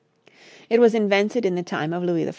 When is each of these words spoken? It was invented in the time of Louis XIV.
It 0.67 0.79
was 0.79 0.95
invented 0.95 1.45
in 1.45 1.53
the 1.53 1.61
time 1.61 1.93
of 1.93 2.01
Louis 2.01 2.25
XIV. 2.25 2.29